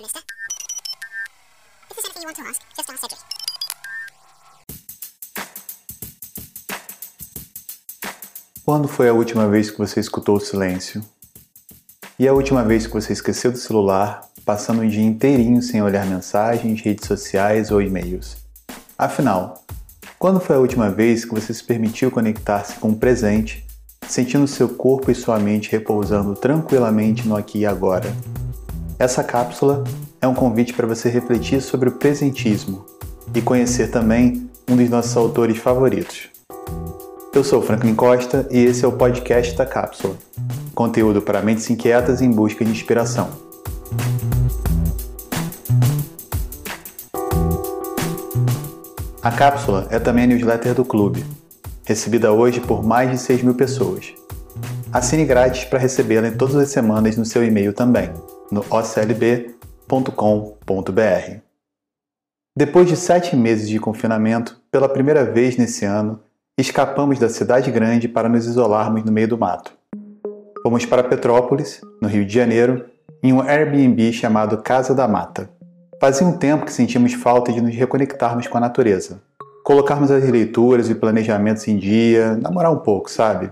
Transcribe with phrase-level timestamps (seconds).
[0.00, 0.22] mister.
[1.90, 3.22] If there's anything you want to ask, just ask Cedric.
[8.64, 11.00] Quando foi a última vez que você escutou o silêncio?
[12.18, 16.04] E a última vez que você esqueceu do celular, passando o dia inteirinho sem olhar
[16.04, 18.38] mensagens, redes sociais ou e-mails?
[18.98, 19.62] Afinal,
[20.18, 23.64] quando foi a última vez que você se permitiu conectar-se com o presente,
[24.08, 28.12] sentindo seu corpo e sua mente repousando tranquilamente no aqui e agora?
[28.98, 29.84] Essa cápsula
[30.22, 32.86] é um convite para você refletir sobre o presentismo
[33.34, 36.30] e conhecer também um dos nossos autores favoritos.
[37.34, 40.16] Eu sou Franklin Costa e esse é o podcast da Cápsula,
[40.74, 43.28] conteúdo para mentes inquietas em busca de inspiração.
[49.20, 51.22] A cápsula é também a newsletter do clube,
[51.84, 54.14] recebida hoje por mais de 6 mil pessoas.
[54.90, 58.10] Assine grátis para recebê-la todas as semanas no seu e-mail também,
[58.50, 59.46] no oclb.com.br.
[62.56, 66.20] Depois de sete meses de confinamento, pela primeira vez nesse ano,
[66.58, 69.72] escapamos da cidade grande para nos isolarmos no meio do mato.
[70.62, 72.86] Fomos para Petrópolis, no Rio de Janeiro,
[73.22, 75.50] em um Airbnb chamado Casa da Mata.
[76.00, 79.20] Fazia um tempo que sentimos falta de nos reconectarmos com a natureza.
[79.64, 83.50] Colocarmos as leituras e planejamentos em dia, namorar um pouco, sabe?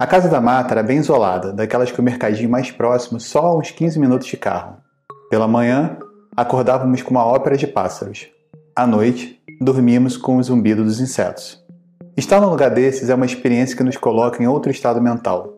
[0.00, 3.58] A Casa da Mata era bem isolada, daquelas que o mercadinho mais próximo só a
[3.58, 4.78] uns 15 minutos de carro.
[5.28, 5.98] Pela manhã,
[6.34, 8.26] acordávamos com uma ópera de pássaros.
[8.74, 11.62] À noite, dormíamos com o zumbido dos insetos.
[12.16, 15.52] Estar num lugar desses é uma experiência que nos coloca em outro estado mental.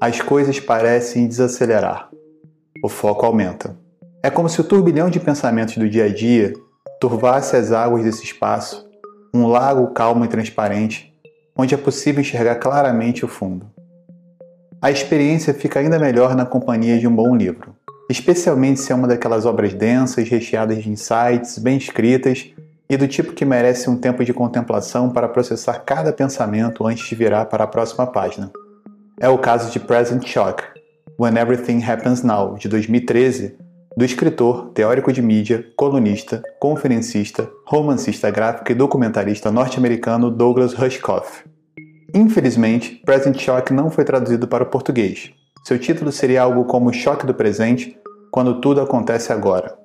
[0.00, 2.08] As coisas parecem desacelerar.
[2.82, 3.76] O foco aumenta.
[4.22, 6.54] É como se o turbilhão de pensamentos do dia a dia
[6.98, 8.88] turvasse as águas desse espaço,
[9.34, 11.11] um lago calmo e transparente,
[11.56, 13.66] onde é possível enxergar claramente o fundo.
[14.80, 17.74] A experiência fica ainda melhor na companhia de um bom livro,
[18.10, 22.52] especialmente se é uma daquelas obras densas, recheadas de insights, bem escritas
[22.88, 27.14] e do tipo que merece um tempo de contemplação para processar cada pensamento antes de
[27.14, 28.50] virar para a próxima página.
[29.20, 30.62] É o caso de Present Shock,
[31.18, 33.56] When Everything Happens Now, de 2013,
[33.96, 41.44] do escritor, teórico de mídia, colunista, conferencista, romancista gráfico e documentarista norte-americano Douglas Rushkoff.
[42.14, 45.30] Infelizmente, Present Shock não foi traduzido para o português.
[45.64, 47.96] Seu título seria algo como Choque do Presente,
[48.30, 49.76] quando tudo acontece agora.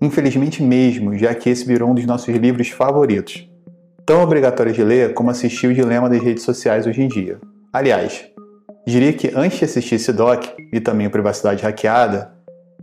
[0.00, 3.48] Infelizmente mesmo, já que esse virou um dos nossos livros favoritos.
[4.04, 7.38] Tão obrigatório de ler como assistir o dilema das redes sociais hoje em dia.
[7.72, 8.24] Aliás,
[8.84, 12.32] diria que antes de assistir esse doc, e também Privacidade Hackeada,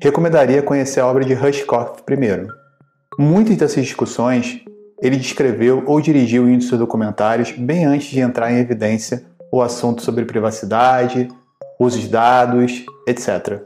[0.02, 2.48] recomendaria conhecer a obra de Rushkoff primeiro.
[3.18, 4.62] Muitas dessas discussões
[5.02, 10.02] ele descreveu ou dirigiu em seus documentários bem antes de entrar em evidência o assunto
[10.02, 11.28] sobre privacidade,
[11.80, 13.62] uso de dados, etc.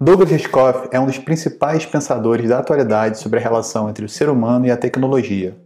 [0.00, 4.28] Douglas Rushkoff é um dos principais pensadores da atualidade sobre a relação entre o ser
[4.28, 5.56] humano e a tecnologia.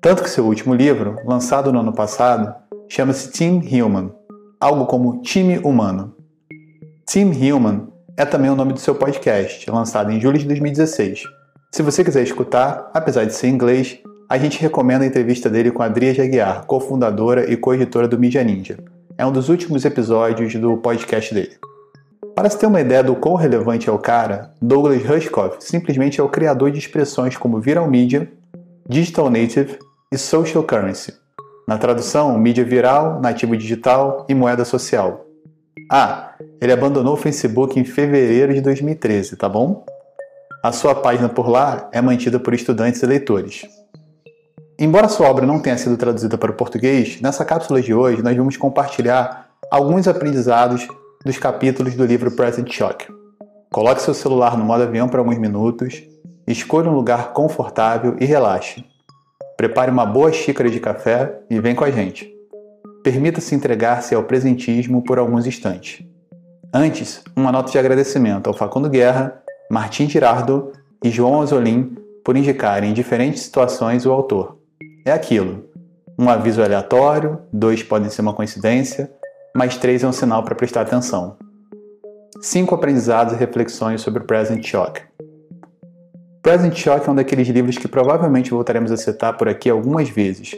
[0.00, 2.54] Tanto que seu último livro, lançado no ano passado,
[2.88, 4.10] chama-se Team Human,
[4.60, 6.14] algo como Time Humano.
[7.06, 7.88] Team Human
[8.18, 11.22] é também o nome do seu podcast, lançado em julho de 2016.
[11.70, 15.70] Se você quiser escutar, apesar de ser em inglês, a gente recomenda a entrevista dele
[15.70, 18.76] com a Adria Jaguiar, cofundadora e co-editora do Media Ninja.
[19.16, 21.52] É um dos últimos episódios do podcast dele.
[22.34, 26.24] Para se ter uma ideia do quão relevante é o cara, Douglas Rushkoff simplesmente é
[26.24, 28.28] o criador de expressões como viral media,
[28.88, 29.78] digital native
[30.10, 31.14] e social currency.
[31.68, 35.27] Na tradução, mídia viral, nativo digital e moeda social.
[35.90, 39.86] Ah, ele abandonou o Facebook em fevereiro de 2013, tá bom?
[40.62, 43.62] A sua página por lá é mantida por estudantes e leitores.
[44.78, 48.36] Embora sua obra não tenha sido traduzida para o português, nessa cápsula de hoje nós
[48.36, 50.86] vamos compartilhar alguns aprendizados
[51.24, 53.06] dos capítulos do livro Present Shock.
[53.72, 56.02] Coloque seu celular no modo avião por alguns minutos,
[56.46, 58.84] escolha um lugar confortável e relaxe.
[59.56, 62.37] Prepare uma boa xícara de café e vem com a gente.
[63.08, 66.04] Permita-se entregar-se ao presentismo por alguns instantes.
[66.74, 72.90] Antes, uma nota de agradecimento ao Facundo Guerra, Martim Girardo e João Azolim por indicarem
[72.90, 74.58] em diferentes situações o autor.
[75.06, 75.64] É aquilo.
[76.18, 79.10] Um aviso aleatório, dois podem ser uma coincidência,
[79.56, 81.38] mas três é um sinal para prestar atenção.
[82.42, 85.00] Cinco aprendizados e reflexões sobre o Present Shock.
[86.42, 90.54] Present Shock é um daqueles livros que provavelmente voltaremos a citar por aqui algumas vezes,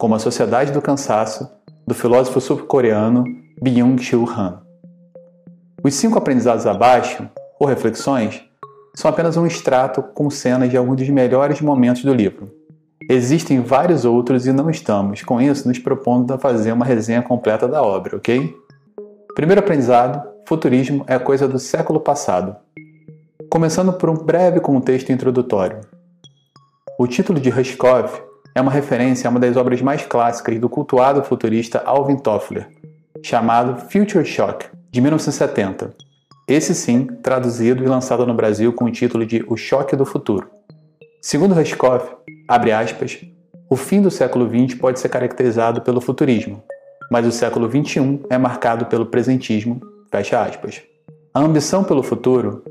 [0.00, 1.48] como A Sociedade do Cansaço,
[1.86, 3.24] do filósofo sul-coreano
[3.60, 4.60] Byung-Chul Han.
[5.84, 8.42] Os cinco aprendizados abaixo, ou reflexões,
[8.94, 12.50] são apenas um extrato com cenas de alguns dos melhores momentos do livro.
[13.08, 17.66] Existem vários outros e não estamos, com isso, nos propondo a fazer uma resenha completa
[17.66, 18.54] da obra, ok?
[19.34, 22.54] Primeiro aprendizado: futurismo é coisa do século passado.
[23.50, 25.80] Começando por um breve contexto introdutório.
[26.98, 31.22] O título de Rushkov é uma referência a uma das obras mais clássicas do cultuado
[31.22, 32.68] futurista Alvin Toffler,
[33.22, 35.94] chamado Future Shock, de 1970.
[36.46, 40.50] Esse sim, traduzido e lançado no Brasil com o título de O Choque do Futuro.
[41.20, 42.02] Segundo Rushkov,
[42.48, 43.20] abre aspas,
[43.70, 46.62] o fim do século XX pode ser caracterizado pelo futurismo,
[47.10, 50.82] mas o século XXI é marcado pelo presentismo, fecha aspas.
[51.32, 52.64] A ambição pelo futuro,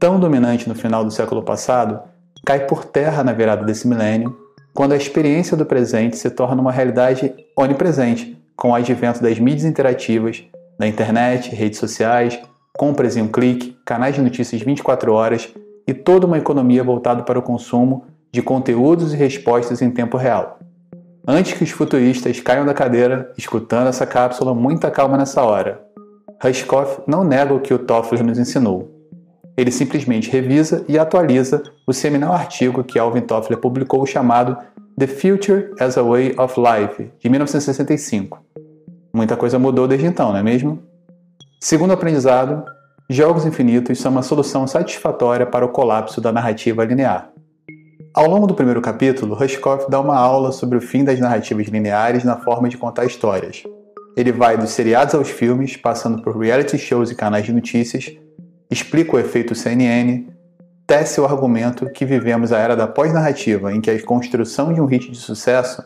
[0.00, 2.00] tão dominante no final do século passado,
[2.44, 4.36] cai por terra na virada desse milênio,
[4.74, 9.64] quando a experiência do presente se torna uma realidade onipresente, com o advento das mídias
[9.64, 10.44] interativas,
[10.78, 12.38] da internet, redes sociais,
[12.76, 15.48] compras em um clique, canais de notícias 24 horas
[15.86, 20.58] e toda uma economia voltada para o consumo de conteúdos e respostas em tempo real.
[21.26, 25.80] Antes que os futuristas caiam da cadeira, escutando essa cápsula, muita calma nessa hora.
[26.42, 28.97] Rushkoff não nega o que o Toffler nos ensinou.
[29.58, 34.56] Ele simplesmente revisa e atualiza o seminal artigo que Alvin Toffler publicou chamado
[34.96, 38.38] The Future as a Way of Life, de 1965.
[39.12, 40.80] Muita coisa mudou desde então, não é mesmo?
[41.60, 42.64] Segundo aprendizado,
[43.10, 47.32] jogos infinitos são uma solução satisfatória para o colapso da narrativa linear.
[48.14, 52.22] Ao longo do primeiro capítulo, Rushkoff dá uma aula sobre o fim das narrativas lineares
[52.22, 53.64] na forma de contar histórias.
[54.16, 58.16] Ele vai dos seriados aos filmes, passando por reality shows e canais de notícias,
[58.70, 60.26] explica o efeito CNN,
[60.86, 64.86] tece o argumento que vivemos a era da pós-narrativa, em que a construção de um
[64.86, 65.82] hit de sucesso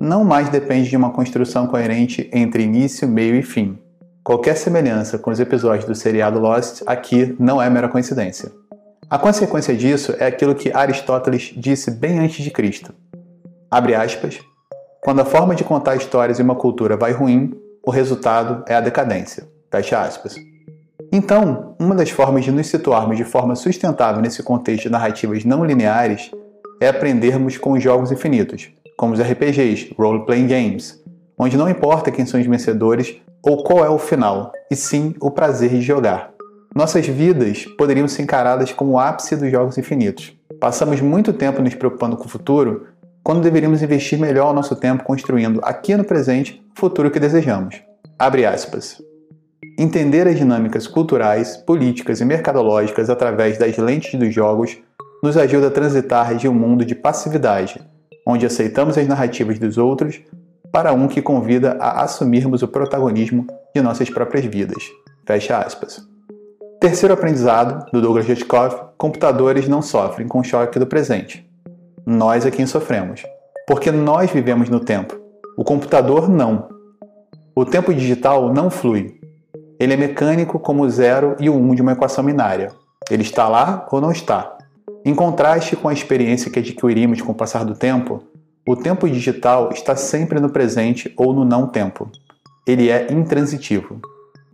[0.00, 3.78] não mais depende de uma construção coerente entre início, meio e fim.
[4.22, 8.50] Qualquer semelhança com os episódios do seriado Lost aqui não é mera coincidência.
[9.10, 12.94] A consequência disso é aquilo que Aristóteles disse bem antes de Cristo.
[13.70, 14.40] Abre aspas.
[15.02, 17.52] Quando a forma de contar histórias em uma cultura vai ruim,
[17.86, 19.46] o resultado é a decadência.
[19.70, 20.34] Fecha aspas.
[21.16, 25.64] Então, uma das formas de nos situarmos de forma sustentável nesse contexto de narrativas não
[25.64, 26.32] lineares
[26.80, 31.00] é aprendermos com os jogos infinitos, como os RPGs, Role-Playing Games,
[31.38, 33.14] onde não importa quem são os vencedores
[33.44, 36.32] ou qual é o final, e sim o prazer de jogar.
[36.74, 40.36] Nossas vidas poderiam ser encaradas como o ápice dos jogos infinitos.
[40.58, 42.88] Passamos muito tempo nos preocupando com o futuro,
[43.22, 47.80] quando deveríamos investir melhor o nosso tempo construindo aqui no presente o futuro que desejamos.
[48.18, 49.00] Abre aspas.
[49.76, 54.78] Entender as dinâmicas culturais, políticas e mercadológicas através das lentes dos jogos
[55.20, 57.80] nos ajuda a transitar de um mundo de passividade,
[58.24, 60.20] onde aceitamos as narrativas dos outros,
[60.70, 64.84] para um que convida a assumirmos o protagonismo de nossas próprias vidas.
[65.26, 66.06] Fecha aspas.
[66.80, 71.48] Terceiro aprendizado, do Douglas Rushkoff, computadores não sofrem com o choque do presente.
[72.06, 73.24] Nós é quem sofremos,
[73.66, 75.18] porque nós vivemos no tempo.
[75.56, 76.68] O computador não.
[77.56, 79.23] O tempo digital não flui.
[79.84, 82.72] Ele é mecânico como o zero e o um de uma equação binária.
[83.10, 84.56] Ele está lá ou não está.
[85.04, 88.22] Em contraste com a experiência que adquirimos com o passar do tempo,
[88.66, 92.10] o tempo digital está sempre no presente ou no não tempo.
[92.66, 94.00] Ele é intransitivo.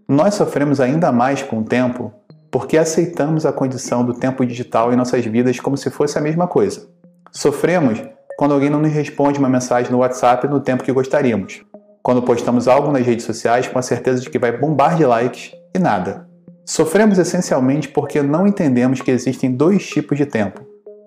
[0.08, 2.12] Nós sofremos ainda mais com o tempo
[2.50, 6.48] porque aceitamos a condição do tempo digital em nossas vidas como se fosse a mesma
[6.48, 6.88] coisa.
[7.30, 8.02] Sofremos
[8.36, 11.62] quando alguém não nos responde uma mensagem no WhatsApp no tempo que gostaríamos,
[12.02, 15.52] quando postamos algo nas redes sociais com a certeza de que vai bombar de likes
[15.74, 16.28] e nada.
[16.64, 20.64] Sofremos essencialmente porque não entendemos que existem dois tipos de tempo: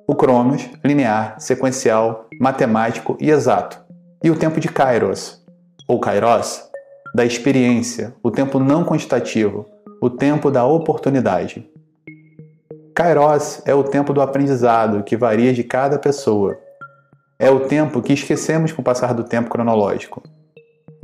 [0.07, 3.79] o Cronos, linear, sequencial, matemático e exato,
[4.24, 5.41] e o tempo de Kairos,
[5.88, 6.63] ou Kairos,
[7.15, 9.65] da experiência, o tempo não quantitativo,
[10.01, 11.70] o tempo da oportunidade.
[12.96, 16.58] Kairos é o tempo do aprendizado, que varia de cada pessoa.
[17.39, 20.22] É o tempo que esquecemos com o passar do tempo cronológico.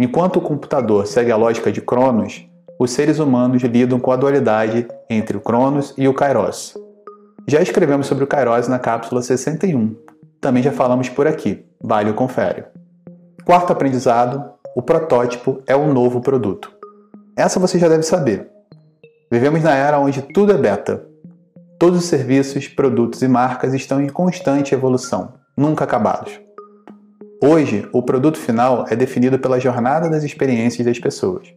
[0.02, 2.48] Enquanto o computador segue a lógica de Cronos,
[2.80, 6.74] os seres humanos lidam com a dualidade entre o Cronos e o Kairos.
[7.46, 9.94] Já escrevemos sobre o Kairos na cápsula 61.
[10.40, 11.66] Também já falamos por aqui.
[11.82, 12.64] Vale o confere.
[13.44, 16.72] Quarto aprendizado: o protótipo é o novo produto.
[17.36, 18.50] Essa você já deve saber.
[19.30, 21.06] Vivemos na era onde tudo é beta.
[21.78, 26.40] Todos os serviços, produtos e marcas estão em constante evolução, nunca acabados.
[27.42, 31.48] Hoje, o produto final é definido pela jornada das experiências das pessoas.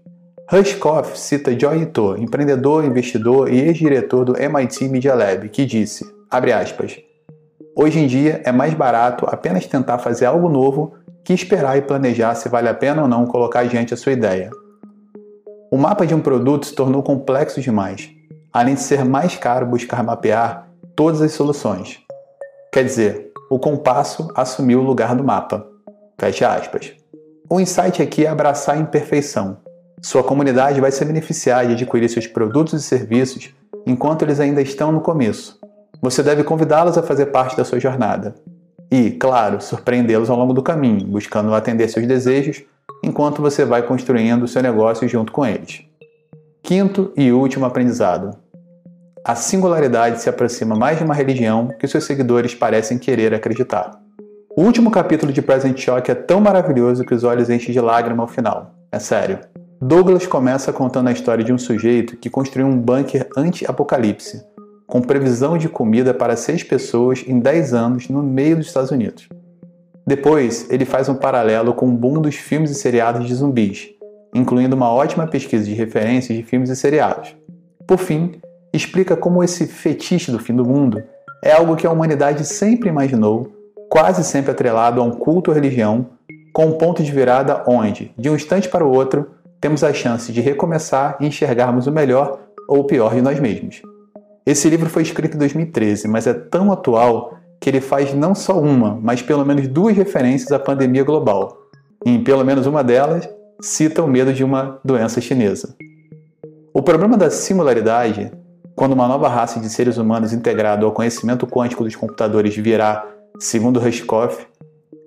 [0.48, 7.00] Rushkoff cita Joy Ito, empreendedor, investidor e ex-diretor do MIT Media Lab, que disse, aspas,
[7.74, 12.36] Hoje em dia é mais barato apenas tentar fazer algo novo que esperar e planejar
[12.36, 14.50] se vale a pena ou não colocar diante a sua ideia.
[15.68, 18.08] O mapa de um produto se tornou complexo demais,
[18.52, 21.98] além de ser mais caro buscar mapear todas as soluções.
[22.72, 25.72] Quer dizer, o compasso assumiu o lugar do mapa.
[26.19, 26.92] Fecha aspas.
[27.49, 29.59] O insight aqui é abraçar a imperfeição.
[30.00, 33.54] Sua comunidade vai se beneficiar de adquirir seus produtos e serviços
[33.87, 35.61] enquanto eles ainda estão no começo.
[36.00, 38.35] você deve convidá-los a fazer parte da sua jornada.
[38.90, 42.64] E, claro, surpreendê-los ao longo do caminho, buscando atender seus desejos
[43.04, 45.83] enquanto você vai construindo seu negócio junto com eles.
[46.62, 48.37] Quinto e último aprendizado:
[49.25, 54.01] a singularidade se aproxima mais de uma religião que seus seguidores parecem querer acreditar.
[54.54, 58.23] O último capítulo de Present Shock é tão maravilhoso que os olhos enchem de lágrima
[58.23, 58.75] ao final.
[58.92, 59.38] É sério.
[59.80, 64.44] Douglas começa contando a história de um sujeito que construiu um bunker anti-apocalipse,
[64.87, 69.26] com previsão de comida para seis pessoas em 10 anos no meio dos Estados Unidos.
[70.06, 73.88] Depois, ele faz um paralelo com o boom dos filmes e seriados de zumbis,
[74.35, 77.35] incluindo uma ótima pesquisa de referências de filmes e seriados.
[77.87, 78.32] Por fim,
[78.71, 81.02] explica como esse fetiche do fim do mundo
[81.42, 83.62] é algo que a humanidade sempre imaginou,
[83.92, 86.06] quase sempre atrelado a um culto ou religião,
[86.50, 90.32] com um ponto de virada onde, de um instante para o outro, temos a chance
[90.32, 93.82] de recomeçar e enxergarmos o melhor ou o pior de nós mesmos.
[94.46, 98.58] Esse livro foi escrito em 2013, mas é tão atual que ele faz não só
[98.58, 101.58] uma, mas pelo menos duas referências à pandemia global.
[102.06, 103.28] E em pelo menos uma delas,
[103.61, 105.76] cita o medo de uma doença chinesa.
[106.72, 108.32] O problema da singularidade,
[108.75, 113.80] quando uma nova raça de seres humanos integrado ao conhecimento quântico dos computadores virá, segundo
[113.80, 114.46] Rushkoff,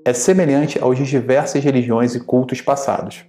[0.05, 3.25] é semelhante aos de diversas religiões e cultos passados.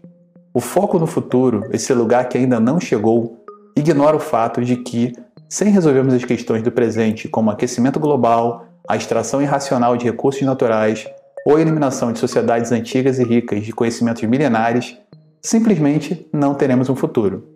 [0.52, 3.44] O foco no futuro, esse lugar que ainda não chegou,
[3.76, 5.12] ignora o fato de que
[5.48, 11.06] sem resolvermos as questões do presente, como aquecimento global, a extração irracional de recursos naturais
[11.46, 14.98] ou a eliminação de sociedades antigas e ricas de conhecimentos milenares,
[15.40, 17.46] simplesmente não teremos um futuro.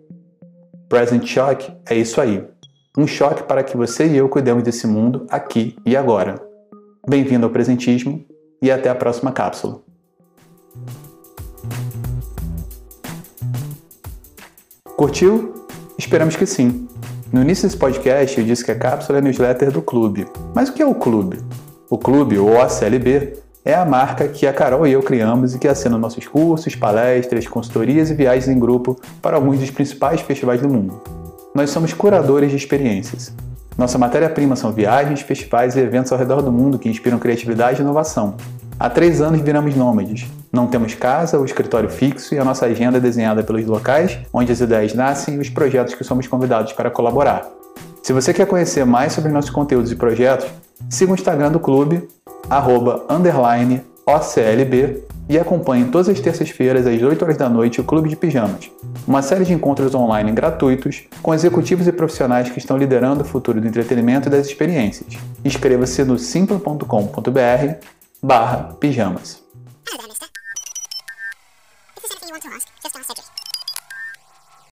[0.87, 2.43] Present Shock é isso aí.
[2.97, 6.50] Um choque para que você e eu cuidemos desse mundo aqui e agora.
[7.07, 8.23] Bem-vindo ao Presentismo
[8.61, 9.81] e até a próxima cápsula.
[14.95, 15.65] Curtiu?
[15.97, 16.87] Esperamos que sim.
[17.33, 20.27] No início desse podcast eu disse que a cápsula é a newsletter do clube.
[20.53, 21.39] Mas o que é o clube?
[21.89, 23.33] O clube, ou OCLB,
[23.65, 27.47] é a marca que a Carol e eu criamos e que assina nossos cursos, palestras,
[27.47, 31.01] consultorias e viagens em grupo para alguns dos principais festivais do mundo.
[31.55, 33.33] Nós somos curadores de experiências.
[33.77, 37.81] Nossa matéria-prima são viagens, festivais e eventos ao redor do mundo que inspiram criatividade e
[37.81, 38.35] inovação.
[38.79, 40.27] Há três anos viramos nômades.
[40.51, 44.51] Não temos casa ou escritório fixo e a nossa agenda é desenhada pelos locais onde
[44.51, 47.47] as ideias nascem e os projetos que somos convidados para colaborar.
[48.03, 50.47] Se você quer conhecer mais sobre nossos conteúdos e projetos,
[50.89, 52.07] siga o Instagram do clube,
[52.49, 53.05] arroba,
[54.05, 58.69] OCLB e acompanhe todas as terças-feiras às 8 horas da noite o Clube de Pijamas,
[59.07, 63.61] uma série de encontros online gratuitos com executivos e profissionais que estão liderando o futuro
[63.61, 65.17] do entretenimento e das experiências.
[65.45, 67.75] Inscreva-se no simpla.com.br
[68.21, 69.40] barra pijamas.